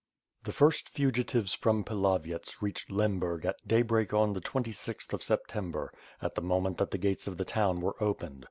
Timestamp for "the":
0.45-0.51, 4.33-4.41, 6.33-6.41, 6.89-6.97, 7.37-7.45